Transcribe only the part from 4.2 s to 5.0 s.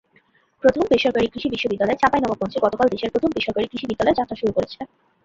শুরু করেছে।